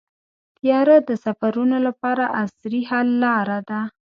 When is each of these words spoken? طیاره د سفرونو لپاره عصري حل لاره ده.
طیاره 0.57 0.97
د 1.09 1.11
سفرونو 1.25 1.77
لپاره 1.87 2.23
عصري 2.41 2.81
حل 2.89 3.07
لاره 3.23 3.59
ده. 3.69 3.81